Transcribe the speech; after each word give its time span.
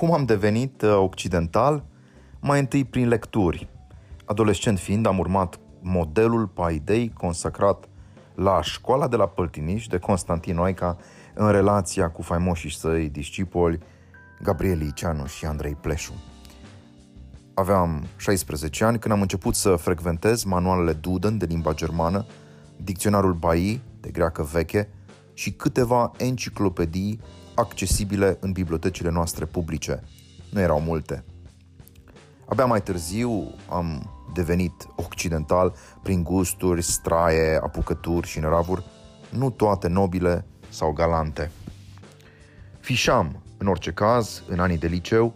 Cum 0.00 0.12
am 0.12 0.24
devenit 0.24 0.82
uh, 0.82 0.96
occidental? 0.96 1.84
Mai 2.40 2.58
întâi 2.58 2.84
prin 2.84 3.08
lecturi. 3.08 3.68
Adolescent 4.24 4.78
fiind, 4.78 5.06
am 5.06 5.18
urmat 5.18 5.58
modelul 5.80 6.46
Paidei 6.46 7.12
consacrat 7.12 7.88
la 8.34 8.62
școala 8.62 9.08
de 9.08 9.16
la 9.16 9.26
Păltiniș 9.26 9.86
de 9.86 9.98
Constantin 9.98 10.58
Oica 10.58 10.96
în 11.34 11.50
relația 11.50 12.10
cu 12.10 12.22
faimoșii 12.22 12.72
săi 12.72 13.08
discipoli 13.08 13.78
Gabriel 14.42 14.80
Iceanu 14.80 15.26
și 15.26 15.44
Andrei 15.44 15.74
Pleșu. 15.74 16.12
Aveam 17.54 18.06
16 18.16 18.84
ani 18.84 18.98
când 18.98 19.14
am 19.14 19.20
început 19.20 19.54
să 19.54 19.76
frecventez 19.76 20.44
manualele 20.44 20.92
Duden 20.92 21.38
de 21.38 21.46
limba 21.48 21.74
germană, 21.74 22.26
dicționarul 22.76 23.32
Bai 23.32 23.80
de 24.00 24.10
greacă 24.10 24.42
veche 24.42 24.88
și 25.32 25.52
câteva 25.52 26.12
enciclopedii 26.16 27.20
accesibile 27.60 28.36
în 28.40 28.52
bibliotecile 28.52 29.10
noastre 29.10 29.44
publice. 29.44 30.02
Nu 30.50 30.60
erau 30.60 30.80
multe. 30.80 31.24
Abia 32.48 32.66
mai 32.66 32.82
târziu 32.82 33.54
am 33.68 34.10
devenit 34.34 34.86
occidental 34.96 35.74
prin 36.02 36.22
gusturi, 36.22 36.82
straie, 36.82 37.56
apucături 37.62 38.26
și 38.26 38.38
năravuri, 38.38 38.84
nu 39.30 39.50
toate 39.50 39.88
nobile 39.88 40.46
sau 40.68 40.92
galante. 40.92 41.50
Fișam, 42.80 43.42
în 43.58 43.66
orice 43.66 43.90
caz, 43.90 44.42
în 44.48 44.60
anii 44.60 44.78
de 44.78 44.86
liceu, 44.86 45.34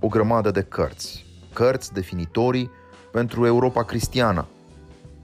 o 0.00 0.08
grămadă 0.08 0.50
de 0.50 0.62
cărți, 0.62 1.24
cărți 1.52 1.92
definitorii 1.92 2.70
pentru 3.12 3.46
Europa 3.46 3.84
cristiană. 3.84 4.46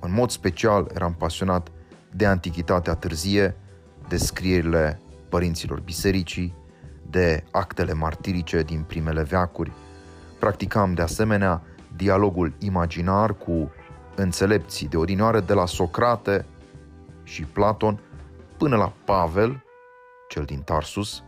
În 0.01 0.12
mod 0.12 0.31
special 0.31 0.91
eram 0.95 1.14
pasionat 1.14 1.69
de 2.12 2.27
antichitatea 2.27 2.95
târzie, 2.95 3.57
de 4.09 4.17
scrierile 4.17 5.01
părinților 5.29 5.81
bisericii, 5.81 6.55
de 7.11 7.45
actele 7.51 7.93
martirice 7.93 8.62
din 8.62 8.83
primele 8.83 9.23
veacuri. 9.23 9.73
Practicam 10.39 10.95
de 10.95 11.03
asemenea 11.03 11.62
dialogul 11.97 12.55
imaginar 12.59 13.35
cu 13.35 13.73
înțelepții 14.15 14.89
de 14.89 14.97
odinioară 14.97 15.41
de 15.41 15.53
la 15.53 15.67
Socrate 15.67 16.47
și 17.23 17.43
Platon 17.43 18.01
până 18.57 18.77
la 18.77 18.93
Pavel, 19.05 19.65
cel 20.29 20.45
din 20.45 20.61
Tarsus, 20.61 21.23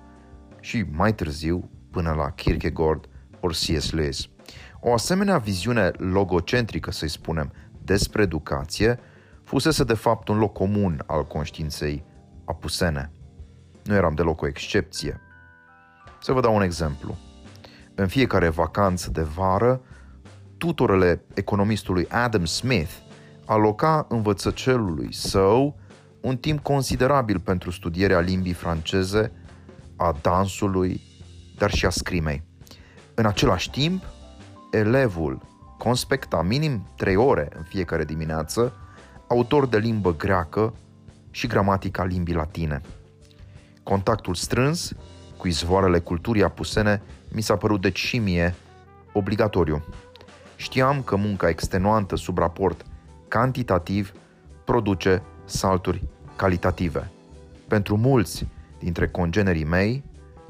și 0.60 0.84
mai 0.92 1.14
târziu 1.14 1.70
până 1.90 2.12
la 2.12 2.30
Kierkegaard 2.30 3.08
ori 3.40 3.54
C.S. 3.54 3.90
Lewis. 3.90 4.28
O 4.80 4.92
asemenea 4.92 5.38
viziune 5.38 5.90
logocentrică, 5.96 6.90
să-i 6.90 7.08
spunem, 7.08 7.52
despre 7.84 8.22
educație, 8.22 8.98
fusese 9.44 9.84
de 9.84 9.94
fapt 9.94 10.28
un 10.28 10.38
loc 10.38 10.52
comun 10.52 11.02
al 11.06 11.26
conștiinței 11.26 12.04
apusene. 12.44 13.10
Nu 13.84 13.94
eram 13.94 14.14
deloc 14.14 14.42
o 14.42 14.46
excepție. 14.46 15.20
Să 16.20 16.32
vă 16.32 16.40
dau 16.40 16.54
un 16.54 16.62
exemplu. 16.62 17.18
În 17.94 18.06
fiecare 18.06 18.48
vacanță 18.48 19.10
de 19.10 19.22
vară, 19.22 19.80
tutorele 20.58 21.24
economistului 21.34 22.06
Adam 22.08 22.44
Smith 22.44 22.92
aloca 23.46 24.06
învățăcelului 24.08 25.14
său 25.14 25.78
un 26.20 26.36
timp 26.36 26.62
considerabil 26.62 27.40
pentru 27.40 27.70
studierea 27.70 28.20
limbii 28.20 28.52
franceze, 28.52 29.32
a 29.96 30.16
dansului, 30.20 31.00
dar 31.58 31.70
și 31.70 31.86
a 31.86 31.90
scrimei. 31.90 32.42
În 33.14 33.26
același 33.26 33.70
timp, 33.70 34.02
elevul 34.70 35.42
conspecta 35.78 36.42
minim 36.42 36.86
3 36.96 37.16
ore 37.16 37.48
în 37.56 37.62
fiecare 37.62 38.04
dimineață, 38.04 38.72
autor 39.28 39.66
de 39.66 39.78
limbă 39.78 40.16
greacă 40.16 40.74
și 41.30 41.46
gramatica 41.46 42.04
limbii 42.04 42.34
latine. 42.34 42.80
Contactul 43.90 44.34
strâns 44.34 44.92
cu 45.36 45.48
izvoarele 45.48 45.98
culturii 45.98 46.42
apusene 46.42 47.02
mi 47.32 47.40
s-a 47.40 47.56
părut 47.56 47.80
deci 47.80 47.98
și 47.98 48.18
mie 48.18 48.54
obligatoriu. 49.12 49.84
Știam 50.56 51.02
că 51.02 51.16
munca 51.16 51.48
extenuantă 51.48 52.16
sub 52.16 52.38
raport 52.38 52.86
cantitativ 53.28 54.12
produce 54.64 55.22
salturi 55.44 56.02
calitative. 56.36 57.10
Pentru 57.68 57.96
mulți 57.96 58.46
dintre 58.78 59.08
congenerii 59.08 59.64
mei, 59.64 60.04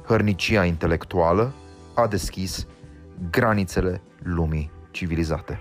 hărnicia 0.07 0.65
intelectuală 0.65 1.53
a 1.95 2.07
deschis 2.07 2.67
granițele 3.31 4.03
lumii 4.23 4.71
civilizate. 4.91 5.61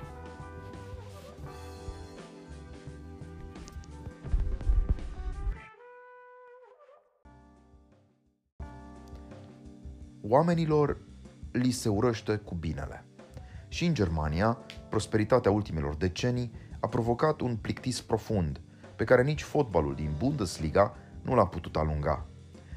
Oamenilor 10.22 10.98
li 11.52 11.72
se 11.72 11.90
urăște 11.90 12.36
cu 12.36 12.56
binele. 12.56 13.06
Și 13.68 13.86
în 13.86 13.94
Germania, 13.94 14.58
prosperitatea 14.90 15.52
ultimilor 15.52 15.96
decenii 15.96 16.52
a 16.80 16.88
provocat 16.88 17.40
un 17.40 17.56
plictis 17.56 18.02
profund, 18.02 18.62
pe 18.96 19.04
care 19.04 19.24
nici 19.24 19.44
fotbalul 19.44 19.96
din 19.96 20.10
Bundesliga 20.18 20.96
nu 21.22 21.36
l-a 21.36 21.46
putut 21.46 21.76
alunga. 21.76 22.26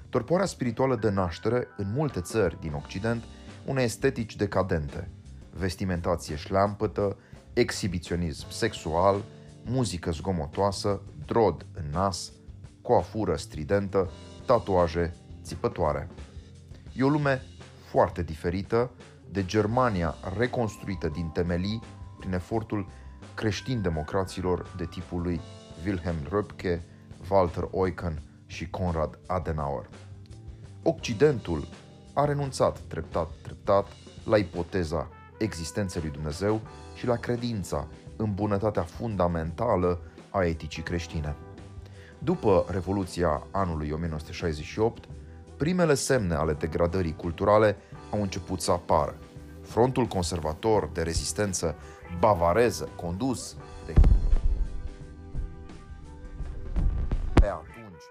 Torpoarea 0.09 0.47
spirituală 0.47 0.97
de 0.97 1.11
naștere 1.11 1.67
în 1.77 1.93
multe 1.95 2.21
țări 2.21 2.61
din 2.61 2.73
Occident 2.73 3.23
unei 3.67 3.85
estetici 3.85 4.37
decadente, 4.37 5.11
vestimentație 5.51 6.37
șleampătă, 6.37 7.17
exhibiționism 7.53 8.51
sexual, 8.51 9.23
muzică 9.65 10.11
zgomotoasă, 10.11 11.03
drod 11.27 11.67
în 11.75 11.85
nas, 11.93 12.33
coafură 12.83 13.37
stridentă, 13.37 14.11
tatuaje 14.47 15.15
țipătoare. 15.43 16.09
E 16.95 17.03
o 17.03 17.09
lume 17.09 17.43
foarte 17.91 18.23
diferită 18.23 18.91
de 19.31 19.45
Germania 19.45 20.15
reconstruită 20.37 21.09
din 21.09 21.29
temelii 21.29 21.81
prin 22.19 22.33
efortul 22.33 22.87
creștin-democraților 23.35 24.73
de 24.77 24.85
tipul 24.85 25.23
lui 25.23 25.41
Wilhelm 25.87 26.17
Röpke, 26.29 26.81
Walter 27.31 27.69
Eucken 27.73 28.23
și 28.47 28.71
Konrad 28.71 29.19
Adenauer. 29.27 29.89
Occidentul 30.83 31.69
a 32.15 32.25
renunțat 32.25 32.79
treptat, 32.79 33.31
treptat 33.43 33.87
la 34.25 34.37
ipoteza 34.37 35.09
existenței 35.39 36.03
lui 36.03 36.11
Dumnezeu 36.11 36.61
și 36.95 37.07
la 37.07 37.17
credința 37.17 37.89
în 38.17 38.35
bunătatea 38.35 38.83
fundamentală 38.83 40.01
a 40.31 40.45
eticii 40.45 40.83
creștine. 40.83 41.37
După 42.19 42.65
Revoluția 42.69 43.47
anului 43.51 43.91
1968, 43.91 45.05
primele 45.63 45.95
semne 45.95 46.35
ale 46.35 46.53
degradării 46.53 47.17
culturale 47.17 47.77
au 48.11 48.23
început 48.23 48.61
să 48.61 48.71
apară. 48.71 49.15
Frontul 49.61 50.07
conservator 50.07 50.91
de 50.93 51.03
rezistență 51.03 51.75
bavareză, 52.19 52.89
condus 52.97 53.57
de 53.87 53.93
pe 57.35 57.47
atunci 57.47 58.03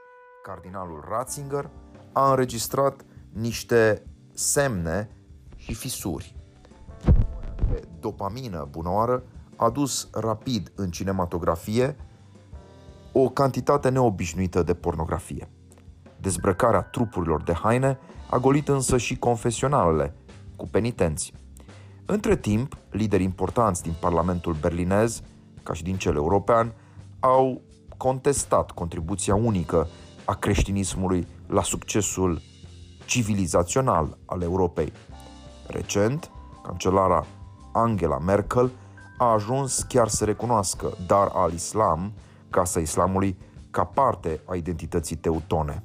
cardinalul 0.44 1.06
Ratzinger, 1.10 1.70
a 2.12 2.30
înregistrat 2.30 3.06
niște 3.34 4.04
semne 4.34 5.10
și 5.56 5.74
fisuri. 5.74 6.36
Dopamină 8.00 8.68
bunoară 8.70 9.24
a 9.56 9.70
dus 9.70 10.10
rapid 10.12 10.72
în 10.76 10.92
cinematografie 10.92 11.96
o 13.12 13.30
cantitate 13.30 13.90
neobișnuită 13.90 14.64
de 14.64 14.74
pornografie. 14.74 15.50
Dezbrăcarea 16.22 16.82
trupurilor 16.82 17.42
de 17.42 17.54
haine 17.54 18.00
a 18.30 18.38
golit 18.38 18.68
însă 18.68 18.98
și 18.98 19.18
confesionalele, 19.18 20.14
cu 20.56 20.68
penitenți. 20.68 21.34
Între 22.06 22.38
timp, 22.38 22.78
lideri 22.90 23.24
importanți 23.24 23.84
din 23.84 23.94
Parlamentul 24.00 24.54
berlinez, 24.54 25.22
ca 25.64 25.74
și 25.74 25.84
din 25.84 25.98
cel 25.98 26.16
european, 26.16 26.74
au 27.20 27.62
contestat 27.98 28.72
contribuția 28.72 29.36
unică 29.36 29.88
a 30.26 30.36
creștinismului 30.36 31.28
la 31.48 31.64
succesul 31.64 32.42
civilizațional 33.06 34.18
al 34.26 34.42
Europei. 34.42 34.92
Recent, 35.68 36.32
cancelara 36.64 37.26
Angela 37.74 38.18
Merkel 38.18 38.72
a 39.18 39.26
ajuns 39.26 39.86
chiar 39.88 40.08
să 40.08 40.26
recunoască 40.26 40.94
Dar 41.08 41.30
al-Islam, 41.34 42.12
Casa 42.50 42.80
Islamului, 42.80 43.38
ca 43.72 43.84
parte 43.84 44.42
a 44.46 44.56
identității 44.56 45.16
teutone. 45.16 45.84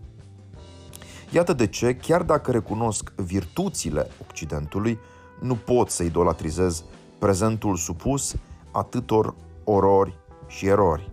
Iată 1.31 1.53
de 1.53 1.67
ce, 1.67 1.97
chiar 1.97 2.23
dacă 2.23 2.51
recunosc 2.51 3.13
virtuțile 3.17 4.07
Occidentului, 4.29 4.99
nu 5.41 5.55
pot 5.55 5.91
să 5.91 6.03
idolatrizez 6.03 6.85
prezentul 7.19 7.77
supus 7.77 8.35
atâtor 8.71 9.35
orori 9.65 10.19
și 10.47 10.67
erori. 10.67 11.11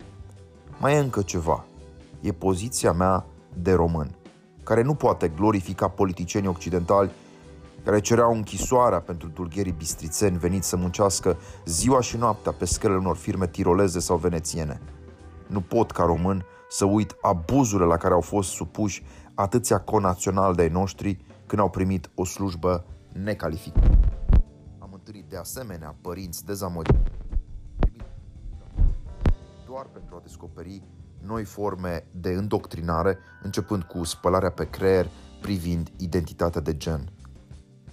Mai 0.79 0.93
e 0.93 0.97
încă 0.97 1.21
ceva. 1.21 1.65
E 2.21 2.31
poziția 2.31 2.91
mea 2.91 3.25
de 3.53 3.73
român, 3.73 4.15
care 4.63 4.81
nu 4.81 4.93
poate 4.93 5.27
glorifica 5.27 5.87
politicienii 5.87 6.49
occidentali 6.49 7.11
care 7.83 7.99
cereau 7.99 8.33
închisoarea 8.33 8.99
pentru 8.99 9.27
dulgherii 9.27 9.75
bistrițeni 9.77 10.37
veniți 10.37 10.67
să 10.67 10.75
muncească 10.75 11.37
ziua 11.65 12.01
și 12.01 12.17
noaptea 12.17 12.51
pe 12.51 12.65
scările 12.65 12.99
unor 12.99 13.15
firme 13.15 13.47
tiroleze 13.47 13.99
sau 13.99 14.17
venețiene. 14.17 14.81
Nu 15.47 15.61
pot, 15.61 15.91
ca 15.91 16.03
român, 16.03 16.45
să 16.69 16.85
uit 16.85 17.15
abuzurile 17.21 17.87
la 17.87 17.97
care 17.97 18.13
au 18.13 18.21
fost 18.21 18.49
supuși 18.49 19.03
atâția 19.35 19.79
conaționali 19.79 20.55
de-ai 20.55 20.69
noștri 20.69 21.25
când 21.45 21.61
au 21.61 21.69
primit 21.69 22.09
o 22.15 22.25
slujbă 22.25 22.85
necalificați. 23.13 23.97
Am 24.79 24.89
întâlnit 24.93 25.25
de 25.29 25.37
asemenea 25.37 25.95
părinți 26.01 26.45
dezamăgiți 26.45 27.11
doar 29.73 29.85
pentru 29.85 30.15
a 30.15 30.21
descoperi 30.23 30.81
noi 31.21 31.43
forme 31.43 32.07
de 32.11 32.29
îndoctrinare, 32.29 33.17
începând 33.41 33.83
cu 33.83 34.03
spălarea 34.03 34.49
pe 34.49 34.69
creier 34.69 35.09
privind 35.41 35.91
identitatea 35.97 36.61
de 36.61 36.77
gen. 36.77 37.11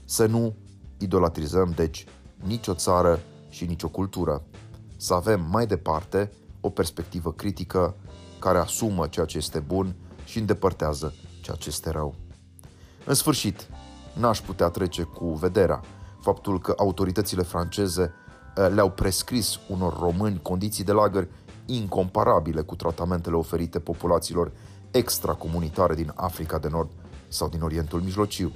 Să 0.05 0.27
nu 0.27 0.55
idolatrizăm, 0.99 1.71
deci, 1.71 2.05
nicio 2.45 2.75
țară 2.75 3.19
și 3.49 3.67
nicio 3.67 3.89
cultură. 3.89 4.43
Să 4.97 5.15
avem 5.15 5.47
mai 5.51 5.67
departe 5.67 6.33
o 6.61 6.71
perspectivă 6.71 7.33
critică 7.33 7.95
care 8.39 8.59
asumă 8.59 9.07
ceea 9.07 9.27
ce 9.27 9.37
este 9.37 9.59
bun 9.59 9.95
și 10.31 10.39
îndepărtează 10.39 11.15
ceea 11.43 11.57
ce 11.57 11.69
este 11.69 11.91
rău. 11.91 12.15
În 13.05 13.15
sfârșit, 13.15 13.69
n-aș 14.13 14.41
putea 14.41 14.69
trece 14.69 15.03
cu 15.03 15.33
vederea 15.33 15.81
faptul 16.21 16.61
că 16.61 16.75
autoritățile 16.77 17.43
franceze 17.43 18.13
eh, 18.57 18.69
le-au 18.75 18.91
prescris 18.91 19.59
unor 19.69 19.99
români 19.99 20.41
condiții 20.43 20.85
de 20.85 20.93
lagăr 20.93 21.29
incomparabile 21.67 22.61
cu 22.61 22.77
tratamentele 22.77 23.37
oferite 23.37 23.79
populațiilor 23.79 24.53
extracomunitare 24.91 25.95
din 25.95 26.13
Africa 26.15 26.59
de 26.59 26.69
Nord 26.69 26.91
sau 27.29 27.49
din 27.49 27.63
Orientul 27.63 28.01
Mijlociu. 28.01 28.53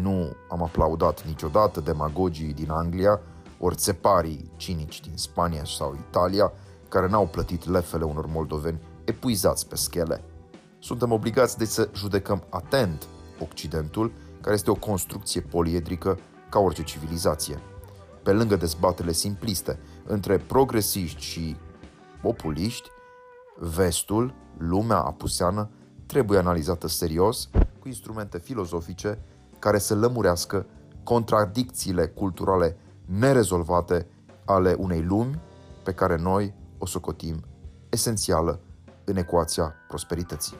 Nu 0.00 0.36
am 0.50 0.62
aplaudat 0.62 1.26
niciodată 1.26 1.80
demagogii 1.80 2.52
din 2.52 2.70
Anglia 2.70 3.20
ori 3.58 3.74
țeparii 3.76 4.50
cinici 4.56 5.00
din 5.00 5.16
Spania 5.16 5.64
sau 5.64 5.96
Italia 6.08 6.52
care 6.88 7.08
n-au 7.08 7.26
plătit 7.26 7.68
lefele 7.68 8.04
unor 8.04 8.26
moldoveni 8.26 8.80
epuizați 9.04 9.68
pe 9.68 9.76
schele. 9.76 10.24
Suntem 10.82 11.12
obligați 11.12 11.58
de 11.58 11.64
să 11.64 11.88
judecăm 11.94 12.44
atent 12.48 13.06
Occidentul, 13.40 14.12
care 14.40 14.54
este 14.54 14.70
o 14.70 14.74
construcție 14.74 15.40
poliedrică 15.40 16.18
ca 16.48 16.58
orice 16.58 16.82
civilizație. 16.82 17.60
Pe 18.22 18.32
lângă 18.32 18.56
dezbatele 18.56 19.12
simpliste 19.12 19.78
între 20.06 20.38
progresiști 20.38 21.22
și 21.22 21.56
populiști, 22.22 22.88
vestul, 23.58 24.34
lumea 24.58 24.98
apuseană, 24.98 25.70
trebuie 26.06 26.38
analizată 26.38 26.88
serios 26.88 27.48
cu 27.80 27.88
instrumente 27.88 28.38
filozofice 28.38 29.18
care 29.58 29.78
să 29.78 29.94
lămurească 29.94 30.66
contradicțiile 31.02 32.06
culturale 32.06 32.76
nerezolvate 33.04 34.06
ale 34.44 34.72
unei 34.78 35.02
lumi 35.02 35.40
pe 35.84 35.92
care 35.92 36.16
noi 36.16 36.54
o 36.78 36.86
socotim 36.86 37.44
esențială 37.88 38.60
în 39.04 39.16
ecuația 39.16 39.74
prosperității. 39.88 40.56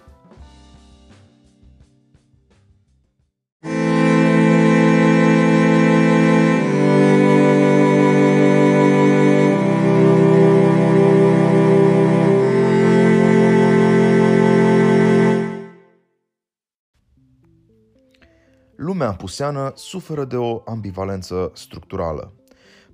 Lumea 18.83 19.09
apuseană 19.09 19.73
suferă 19.75 20.25
de 20.25 20.37
o 20.37 20.63
ambivalență 20.67 21.51
structurală. 21.55 22.33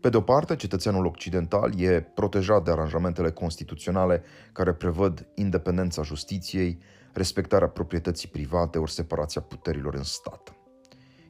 Pe 0.00 0.08
de 0.08 0.16
o 0.16 0.20
parte, 0.20 0.56
cetățeanul 0.56 1.06
occidental 1.06 1.80
e 1.80 2.00
protejat 2.00 2.64
de 2.64 2.70
aranjamentele 2.70 3.30
constituționale 3.30 4.22
care 4.52 4.72
prevăd 4.72 5.26
independența 5.34 6.02
justiției, 6.02 6.78
respectarea 7.12 7.68
proprietății 7.68 8.28
private 8.28 8.78
ori 8.78 8.90
separația 8.90 9.40
puterilor 9.40 9.94
în 9.94 10.02
stat. 10.02 10.54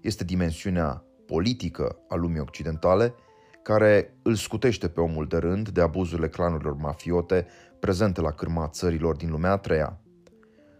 Este 0.00 0.24
dimensiunea 0.24 1.04
politică 1.26 1.98
a 2.08 2.14
lumii 2.14 2.40
occidentale 2.40 3.14
care 3.62 4.18
îl 4.22 4.34
scutește 4.34 4.88
pe 4.88 5.00
omul 5.00 5.26
de 5.26 5.36
rând 5.36 5.68
de 5.68 5.80
abuzurile 5.80 6.28
clanurilor 6.28 6.76
mafiote 6.76 7.46
prezente 7.80 8.20
la 8.20 8.30
cârma 8.30 8.68
țărilor 8.68 9.16
din 9.16 9.30
lumea 9.30 9.50
a 9.50 9.58
treia. 9.58 10.00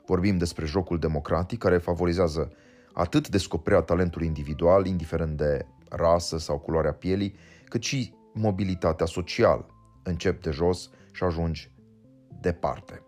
Vorbim 0.07 0.39
despre 0.39 0.67
jocul 0.67 0.99
democratic 0.99 1.59
care 1.59 1.79
favorizează 1.79 2.53
atât 2.97 3.29
descoperirea 3.29 3.85
talentului 3.85 4.27
individual, 4.27 4.87
indiferent 4.87 5.37
de 5.37 5.67
rasă 5.89 6.39
sau 6.39 6.59
culoarea 6.59 6.93
pielii, 6.93 7.35
cât 7.65 7.83
și 7.83 8.15
mobilitatea 8.35 9.07
socială. 9.07 9.67
Încep 10.03 10.43
de 10.43 10.51
jos 10.51 10.91
și 11.13 11.25
ajungi 11.25 11.71
departe. 12.41 13.03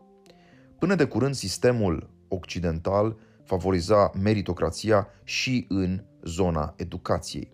Până 0.79 0.94
de 0.94 1.05
curând, 1.05 1.35
sistemul 1.35 2.11
occidental 2.29 3.17
favoriza 3.44 4.11
meritocrația 4.23 5.08
și 5.25 5.67
în 5.69 6.05
zona 6.23 6.75
educației. 6.76 7.52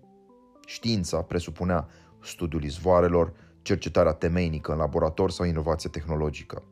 Știința 0.67 1.23
presupunea 1.23 1.89
studiul 2.23 2.65
izvoarelor, 2.65 3.33
cercetarea 3.63 4.13
temeinică 4.13 4.73
în 4.73 4.79
laborator 4.79 5.31
sau 5.31 5.47
inovație 5.47 5.91
tehnologică. 5.91 6.63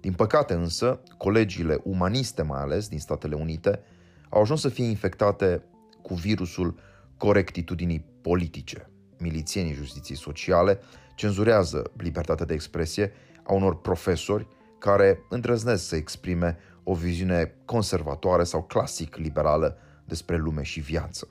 Din 0.00 0.12
păcate 0.12 0.54
însă, 0.54 1.00
colegiile 1.16 1.80
umaniste 1.82 2.42
mai 2.42 2.60
ales 2.60 2.88
din 2.88 2.98
Statele 2.98 3.34
Unite 3.34 3.82
au 4.30 4.40
ajuns 4.40 4.60
să 4.60 4.68
fie 4.68 4.84
infectate 4.84 5.62
cu 6.02 6.14
virusul 6.14 6.78
corectitudinii 7.16 8.04
politice. 8.20 8.90
Milițienii 9.18 9.72
justiției 9.72 10.16
sociale 10.16 10.80
cenzurează 11.14 11.90
libertatea 11.96 12.46
de 12.46 12.54
expresie 12.54 13.12
a 13.42 13.52
unor 13.52 13.80
profesori 13.80 14.46
care 14.78 15.18
îndrăznesc 15.28 15.84
să 15.84 15.96
exprime 15.96 16.58
o 16.84 16.94
viziune 16.94 17.54
conservatoare 17.64 18.44
sau 18.44 18.62
clasic 18.62 19.16
liberală 19.16 19.76
despre 20.04 20.36
lume 20.36 20.62
și 20.62 20.80
viață. 20.80 21.28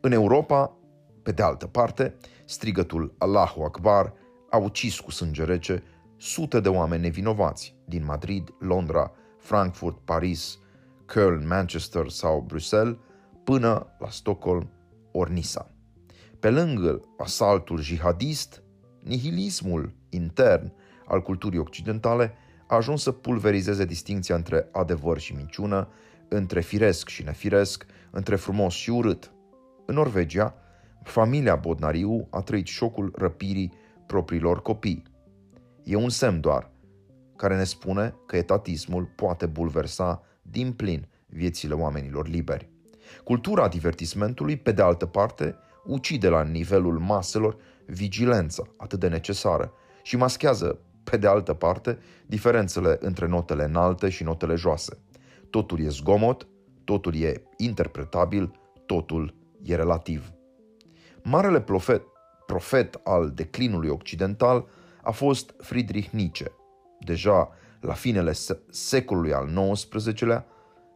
În 0.00 0.12
Europa, 0.12 0.76
pe 1.22 1.32
de 1.32 1.42
altă 1.42 1.66
parte, 1.66 2.14
strigătul 2.44 3.14
Allahu 3.18 3.62
Akbar 3.62 4.12
a 4.50 4.56
ucis 4.56 5.00
cu 5.00 5.10
sânge 5.10 5.44
rece 5.44 5.82
sute 6.16 6.60
de 6.60 6.68
oameni 6.68 7.02
nevinovați 7.02 7.74
din 7.84 8.04
Madrid, 8.04 8.54
Londra, 8.58 9.12
Frankfurt, 9.38 9.98
Paris, 10.04 10.58
Köln, 11.08 11.46
Manchester 11.46 12.08
sau 12.08 12.40
Bruxelles, 12.46 12.96
până 13.44 13.86
la 13.98 14.08
Stockholm 14.08 14.70
ori 15.12 15.32
Nisa. 15.32 15.70
Pe 16.40 16.50
lângă 16.50 17.00
asaltul 17.18 17.80
jihadist, 17.80 18.62
nihilismul 19.02 19.94
intern 20.08 20.72
al 21.06 21.22
culturii 21.22 21.58
occidentale 21.58 22.34
a 22.66 22.76
ajuns 22.76 23.02
să 23.02 23.12
pulverizeze 23.12 23.84
distinția 23.84 24.34
între 24.34 24.68
adevăr 24.72 25.18
și 25.18 25.34
minciună, 25.34 25.88
între 26.28 26.60
firesc 26.60 27.08
și 27.08 27.22
nefiresc, 27.22 27.86
între 28.10 28.36
frumos 28.36 28.74
și 28.74 28.90
urât. 28.90 29.32
În 29.86 29.94
Norvegia, 29.94 30.54
familia 31.02 31.56
Bodnariu 31.56 32.26
a 32.30 32.40
trăit 32.40 32.66
șocul 32.66 33.12
răpirii 33.16 33.72
propriilor 34.06 34.62
copii. 34.62 35.02
E 35.84 35.96
un 35.96 36.08
semn 36.08 36.40
doar, 36.40 36.70
care 37.36 37.56
ne 37.56 37.64
spune 37.64 38.14
că 38.26 38.36
etatismul 38.36 39.04
poate 39.16 39.46
bulversa 39.46 40.22
din 40.50 40.72
plin 40.72 41.08
viețile 41.26 41.74
oamenilor 41.74 42.28
liberi. 42.28 42.68
Cultura 43.24 43.68
divertismentului, 43.68 44.56
pe 44.56 44.72
de 44.72 44.82
altă 44.82 45.06
parte, 45.06 45.56
ucide 45.84 46.28
la 46.28 46.42
nivelul 46.42 46.98
maselor 46.98 47.56
vigilența 47.86 48.62
atât 48.76 49.00
de 49.00 49.08
necesară 49.08 49.72
și 50.02 50.16
maschează, 50.16 50.78
pe 51.04 51.16
de 51.16 51.26
altă 51.26 51.54
parte, 51.54 51.98
diferențele 52.26 52.96
între 53.00 53.26
notele 53.26 53.64
înalte 53.64 54.08
și 54.08 54.22
notele 54.22 54.54
joase. 54.54 54.98
Totul 55.50 55.80
e 55.80 55.88
zgomot, 55.88 56.46
totul 56.84 57.14
e 57.16 57.42
interpretabil, 57.56 58.60
totul 58.86 59.34
e 59.62 59.74
relativ. 59.74 60.32
Marele 61.22 61.60
profet, 61.60 62.02
profet 62.46 63.00
al 63.04 63.30
declinului 63.34 63.88
occidental 63.88 64.66
a 65.02 65.10
fost 65.10 65.54
Friedrich 65.58 66.08
Nietzsche. 66.10 66.52
Deja 67.00 67.50
la 67.80 67.92
finele 67.92 68.32
secolului 68.70 69.32
al 69.32 69.72
XIX-lea, 69.72 70.46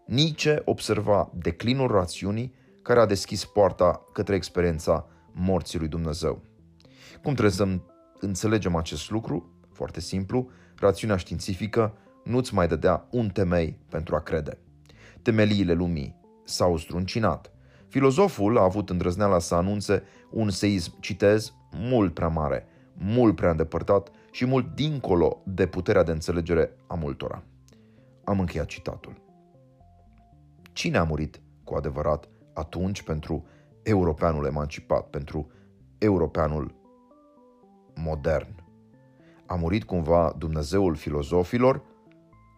Nietzsche 0.07 0.63
observa 0.65 1.31
declinul 1.35 1.89
rațiunii 1.89 2.55
care 2.83 3.01
a 3.01 3.07
deschis 3.07 3.45
poarta 3.45 4.05
către 4.13 4.35
experiența 4.35 5.07
morții 5.33 5.79
lui 5.79 5.89
Dumnezeu. 5.89 6.43
Cum 7.23 7.33
trebuie 7.33 7.55
să 7.55 7.79
înțelegem 8.21 8.77
acest 8.77 9.11
lucru? 9.11 9.51
Foarte 9.73 10.01
simplu, 10.01 10.51
rațiunea 10.79 11.17
științifică 11.17 11.95
nu-ți 12.25 12.55
mai 12.55 12.69
dădea 12.69 13.07
un 13.11 13.29
temei 13.29 13.79
pentru 13.89 14.15
a 14.15 14.21
crede. 14.21 14.59
Temeliile 15.23 15.73
lumii 15.73 16.21
s-au 16.45 16.77
struncinat. 16.77 17.53
Filozoful 17.89 18.59
a 18.59 18.63
avut 18.63 18.91
îndrăzneala 18.91 19.39
să 19.39 19.55
anunțe 19.55 20.03
un 20.31 20.51
seism, 20.51 21.01
citez, 21.01 21.53
mult 21.77 22.15
prea 22.15 22.29
mare, 22.29 22.67
mult 22.93 23.37
prea 23.37 23.51
îndepărtat 23.51 24.11
și 24.33 24.45
mult 24.47 24.75
dincolo 24.75 25.43
de 25.45 25.67
puterea 25.67 26.03
de 26.03 26.11
înțelegere 26.11 26.77
a 26.87 26.95
multora. 26.95 27.43
Am 28.25 28.41
încheiat 28.41 28.67
citatul. 28.67 29.23
Cine 30.73 30.97
a 30.99 31.05
murit 31.05 31.41
cu 31.65 31.75
adevărat 31.75 32.29
atunci 32.53 33.03
pentru 33.03 33.47
europeanul 33.83 34.47
emancipat, 34.47 35.11
pentru 35.11 35.51
europeanul 35.99 36.75
modern? 37.95 38.55
A 39.47 39.55
murit 39.55 39.85
cumva 39.85 40.35
Dumnezeul 40.39 40.95
filozofilor 40.95 41.83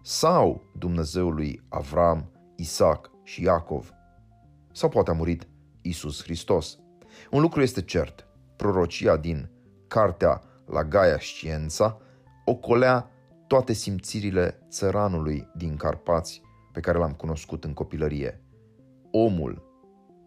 sau 0.03 0.71
Dumnezeul 0.79 1.35
lui 1.35 1.63
Avram, 1.69 2.31
Isaac 2.57 3.11
și 3.23 3.43
Iacov? 3.43 3.93
Sau 4.73 4.89
poate 4.89 5.11
a 5.11 5.15
murit 5.15 5.49
Isus 5.83 6.23
Hristos. 6.23 6.79
Un 7.31 7.41
lucru 7.41 7.61
este 7.61 7.83
cert, 7.83 8.27
prorocia 8.57 9.17
din 9.17 9.51
cartea 9.89 10.43
la 10.67 10.85
Gaia 10.85 11.19
Sciența 11.19 12.01
ocolea 12.45 13.11
toate 13.47 13.73
simțirile 13.73 14.59
țăranului 14.69 15.49
din 15.57 15.77
Carpați 15.77 16.43
pe 16.73 16.81
care 16.81 16.99
l-am 16.99 17.13
cunoscut 17.13 17.65
în 17.65 17.73
copilărie. 17.73 18.41
Omul 19.11 19.63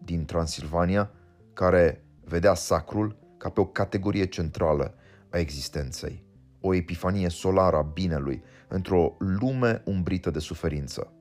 din 0.02 0.24
Transilvania 0.24 1.10
care 1.52 2.04
vedea 2.24 2.54
sacrul 2.54 3.16
ca 3.38 3.48
pe 3.48 3.60
o 3.60 3.66
categorie 3.66 4.26
centrală 4.26 4.94
a 5.30 5.38
existenței, 5.38 6.24
o 6.60 6.74
epifanie 6.74 7.28
solară 7.28 7.76
a 7.76 7.82
binelui 7.82 8.42
într-o 8.68 9.16
lume 9.18 9.82
umbrită 9.84 10.30
de 10.30 10.38
suferință. 10.38 11.12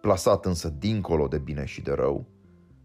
Plasat 0.00 0.44
însă 0.44 0.68
dincolo 0.68 1.28
de 1.28 1.38
bine 1.38 1.64
și 1.64 1.82
de 1.82 1.92
rău, 1.92 2.26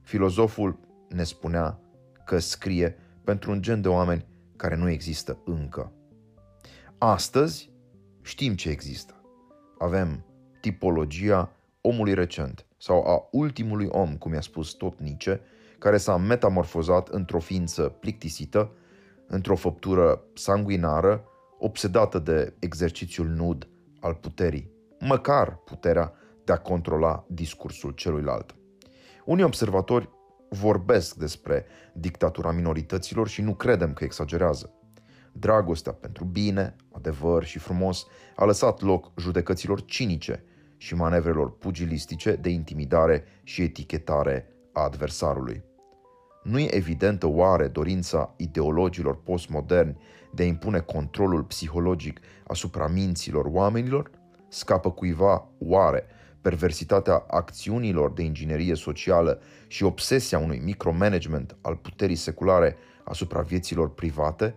filozoful 0.01 0.79
ne 1.09 1.23
spunea 1.23 1.79
că 2.25 2.39
scrie 2.39 2.95
pentru 3.23 3.51
un 3.51 3.61
gen 3.61 3.81
de 3.81 3.87
oameni 3.87 4.25
care 4.63 4.75
nu 4.75 4.89
există 4.89 5.37
încă. 5.45 5.91
Astăzi 6.97 7.71
știm 8.21 8.55
ce 8.55 8.69
există. 8.69 9.13
Avem 9.77 10.25
tipologia 10.61 11.51
omului 11.81 12.13
recent 12.13 12.65
sau 12.77 13.03
a 13.07 13.27
ultimului 13.31 13.87
om, 13.91 14.17
cum 14.17 14.33
i-a 14.33 14.41
spus 14.41 14.71
tot 14.71 14.99
Nietzsche, 14.99 15.41
care 15.79 15.97
s-a 15.97 16.17
metamorfozat 16.17 17.07
într-o 17.07 17.39
ființă 17.39 17.83
plictisită, 17.83 18.71
într-o 19.27 19.55
făptură 19.55 20.23
sanguinară, 20.33 21.23
obsedată 21.59 22.19
de 22.19 22.53
exercițiul 22.59 23.27
nud 23.27 23.67
al 23.99 24.13
puterii, 24.13 24.71
măcar 24.99 25.55
puterea 25.55 26.13
de 26.43 26.51
a 26.51 26.57
controla 26.57 27.25
discursul 27.27 27.91
celuilalt. 27.91 28.55
Unii 29.25 29.43
observatori 29.43 30.09
vorbesc 30.53 31.15
despre 31.15 31.65
dictatura 31.93 32.51
minorităților 32.51 33.27
și 33.27 33.41
nu 33.41 33.53
credem 33.53 33.93
că 33.93 34.03
exagerează. 34.03 34.73
Dragostea 35.31 35.91
pentru 35.91 36.25
bine, 36.25 36.75
adevăr 36.91 37.43
și 37.43 37.59
frumos 37.59 38.05
a 38.35 38.45
lăsat 38.45 38.81
loc 38.81 39.11
judecăților 39.19 39.85
cinice 39.85 40.43
și 40.77 40.95
manevrelor 40.95 41.57
pugilistice 41.57 42.31
de 42.35 42.49
intimidare 42.49 43.23
și 43.43 43.61
etichetare 43.61 44.47
a 44.73 44.81
adversarului. 44.81 45.63
Nu 46.43 46.59
e 46.59 46.75
evidentă 46.75 47.27
oare 47.27 47.67
dorința 47.67 48.33
ideologilor 48.37 49.23
postmoderni 49.23 49.97
de 50.31 50.43
a 50.43 50.45
impune 50.45 50.79
controlul 50.79 51.43
psihologic 51.43 52.19
asupra 52.47 52.87
minților 52.87 53.45
oamenilor? 53.45 54.11
Scapă 54.47 54.91
cuiva 54.91 55.47
oare 55.59 56.05
perversitatea 56.43 57.25
acțiunilor 57.27 58.11
de 58.11 58.21
inginerie 58.21 58.75
socială 58.75 59.39
și 59.67 59.83
obsesia 59.83 60.39
unui 60.39 60.59
micromanagement 60.63 61.55
al 61.61 61.75
puterii 61.75 62.15
seculare 62.15 62.75
asupra 63.03 63.41
vieților 63.41 63.93
private? 63.93 64.55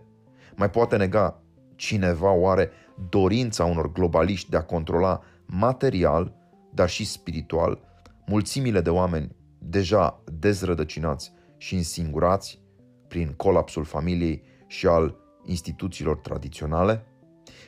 Mai 0.55 0.69
poate 0.69 0.97
nega 0.97 1.41
cineva 1.75 2.31
oare 2.31 2.71
dorința 3.09 3.65
unor 3.65 3.91
globaliști 3.91 4.49
de 4.49 4.57
a 4.57 4.63
controla 4.63 5.21
material, 5.45 6.33
dar 6.73 6.89
și 6.89 7.05
spiritual, 7.05 7.79
mulțimile 8.25 8.81
de 8.81 8.89
oameni 8.89 9.35
deja 9.57 10.23
dezrădăcinați 10.39 11.33
și 11.57 11.75
însingurați 11.75 12.59
prin 13.07 13.33
colapsul 13.35 13.83
familiei 13.83 14.43
și 14.67 14.87
al 14.87 15.15
instituțiilor 15.45 16.15
tradiționale? 16.17 17.05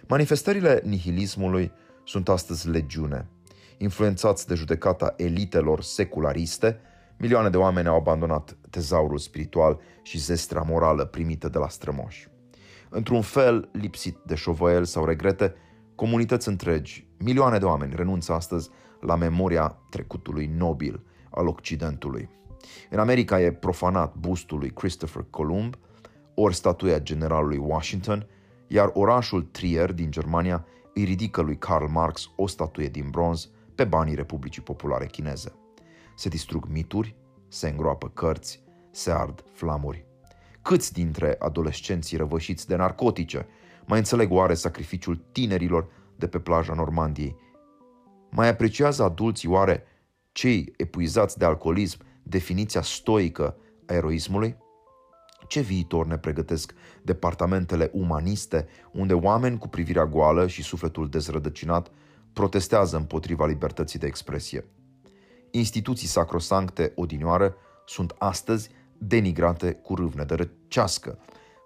Manifestările 0.08 0.82
nihilismului 0.86 1.72
sunt 2.06 2.30
astăzi 2.30 2.70
legiune. 2.70 3.28
Influențați 3.82 4.48
de 4.48 4.54
judecata 4.54 5.14
elitelor 5.18 5.82
seculariste, 5.82 6.80
milioane 7.18 7.50
de 7.50 7.58
oameni 7.58 7.88
au 7.88 7.96
abandonat 7.96 8.58
tezaurul 8.70 9.18
spiritual 9.18 9.80
și 10.04 10.18
zestrea 10.18 10.62
morală 10.62 11.06
primită 11.06 11.50
de 11.50 11.58
la 11.58 11.70
strămoși. 11.70 12.28
Într-un 12.90 13.22
fel 13.22 13.70
lipsit 13.72 14.18
de 14.26 14.36
șovăiel 14.36 14.86
sau 14.86 15.06
regrete, 15.06 15.54
comunități 15.96 16.48
întregi, 16.48 17.08
milioane 17.18 17.58
de 17.58 17.66
oameni 17.66 17.94
renunță 17.96 18.34
astăzi 18.34 18.70
la 19.02 19.16
memoria 19.16 19.78
trecutului 19.90 20.46
nobil 20.58 21.04
al 21.30 21.48
Occidentului. 21.48 22.30
În 22.90 23.00
America 23.00 23.42
e 23.42 23.52
profanat 23.52 24.16
bustul 24.16 24.60
lui 24.60 24.70
Christopher 24.70 25.26
Columb, 25.30 25.76
ori 26.34 26.56
statuia 26.56 27.00
generalului 27.00 27.58
Washington, 27.58 28.28
iar 28.68 28.90
orașul 28.94 29.42
Trier 29.42 29.92
din 29.92 30.12
Germania 30.12 30.66
îi 30.94 31.04
ridică 31.04 31.42
lui 31.42 31.58
Karl 31.58 31.86
Marx 31.86 32.30
o 32.36 32.48
statuie 32.48 32.88
din 32.88 33.10
bronz 33.10 33.50
pe 33.80 33.86
banii 33.86 34.16
Republicii 34.16 34.62
Populare 34.62 35.06
Chineze. 35.06 35.54
Se 36.16 36.30
distrug 36.30 36.66
mituri, 36.70 37.16
se 37.48 37.70
îngroapă 37.70 38.10
cărți, 38.10 38.64
se 38.92 39.12
ard 39.12 39.44
flamuri. 39.54 40.06
Câți 40.62 40.94
dintre 40.94 41.36
adolescenții 41.40 42.18
răvășiți 42.18 42.68
de 42.68 42.76
narcotice 42.76 43.48
mai 43.86 43.98
înțeleg 43.98 44.32
oare 44.32 44.54
sacrificiul 44.54 45.26
tinerilor 45.32 45.88
de 46.16 46.28
pe 46.28 46.40
plaja 46.40 46.74
Normandiei? 46.74 47.36
Mai 48.30 48.48
apreciază 48.48 49.04
adulții 49.04 49.50
oare 49.50 49.84
cei 50.32 50.74
epuizați 50.78 51.38
de 51.38 51.46
alcoolism 51.46 52.00
definiția 52.24 52.82
stoică 52.82 53.56
a 53.86 53.94
eroismului? 53.94 54.58
Ce 55.48 55.60
viitor 55.60 56.06
ne 56.06 56.18
pregătesc 56.18 56.74
departamentele 57.02 57.90
umaniste, 57.94 58.68
unde 58.92 59.14
oameni 59.14 59.58
cu 59.58 59.68
privirea 59.68 60.06
goală 60.06 60.48
și 60.48 60.64
sufletul 60.64 61.10
dezrădăcinat 61.10 61.92
protestează 62.40 62.98
împotriva 62.98 63.46
libertății 63.46 64.00
de 64.00 64.06
expresie? 64.06 64.66
Instituții 65.52 66.08
sacrosancte 66.08 66.92
odinioară 66.96 67.56
sunt 67.86 68.16
astăzi 68.18 68.70
denigrate 68.98 69.72
cu 69.74 69.96
râvne 69.96 70.24
de 70.24 70.36
răcească. 70.36 71.20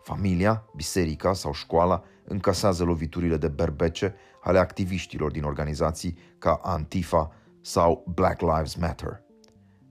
Familia, 0.04 0.66
biserica 0.76 1.34
sau 1.34 1.54
școala 1.54 2.04
încasează 2.24 2.84
loviturile 2.84 3.38
de 3.38 3.48
berbece 3.48 4.16
ale 4.44 4.60
activiștilor 4.60 5.32
din 5.32 5.44
organizații 5.44 6.18
ca 6.38 6.60
Antifa 6.64 7.32
sau 7.62 8.06
Black 8.14 8.42
Lives 8.42 8.76
Matter. 8.76 9.22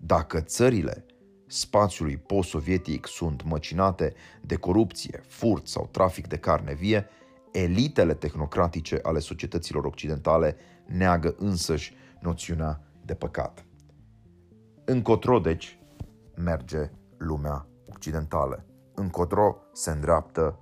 Dacă 0.00 0.40
țările 0.40 1.06
spațiului 1.46 2.16
post-sovietic 2.16 3.06
sunt 3.06 3.42
măcinate 3.42 4.14
de 4.40 4.56
corupție, 4.56 5.22
furt 5.28 5.66
sau 5.66 5.88
trafic 5.90 6.26
de 6.26 6.36
carne 6.36 6.74
vie, 6.74 7.06
elitele 7.52 8.14
tehnocratice 8.14 8.98
ale 9.02 9.18
societăților 9.18 9.84
occidentale 9.84 10.56
neagă 10.86 11.34
însăși 11.38 11.94
noțiunea 12.20 12.80
de 13.04 13.14
păcat. 13.14 13.64
Încotro, 14.84 15.38
deci, 15.38 15.78
merge 16.36 16.90
lumea 17.16 17.66
occidentală. 17.94 18.64
Încotro 18.94 19.56
se 19.72 19.90
îndreaptă 19.90 20.58